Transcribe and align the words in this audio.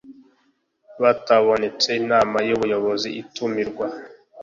batabonetse 1.01 1.87
Inama 2.01 2.37
y 2.47 2.51
Ubuyobozi 2.55 3.09
itumirwa 3.21 3.85